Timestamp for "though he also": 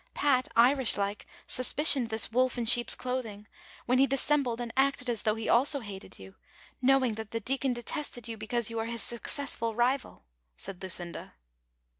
5.21-5.79